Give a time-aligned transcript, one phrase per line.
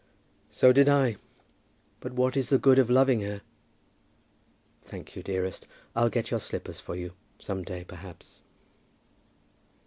[0.49, 1.17] "So did I.
[1.99, 3.41] But what is the good of loving her?
[4.81, 5.67] Thank you, dearest.
[5.95, 8.41] I'll get your slippers for you some day, perhaps."